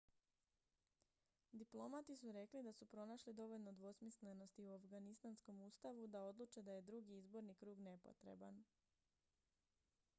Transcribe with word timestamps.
diplomati 1.61 2.15
su 2.21 2.31
rekli 2.37 2.61
da 2.67 2.73
su 2.77 2.85
pronašli 2.93 3.33
dovoljno 3.39 3.71
dvosmislenosti 3.73 4.63
u 4.63 4.71
afganistanskom 4.75 5.61
ustavu 5.61 6.07
da 6.07 6.23
odluče 6.29 6.63
da 6.69 6.77
je 6.77 6.81
drugi 6.87 7.17
izborni 7.17 7.55
krug 7.59 7.79
nepotreban 7.89 8.63